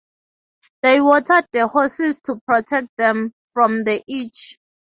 [0.81, 4.57] They watered the horses to protect them from the itch.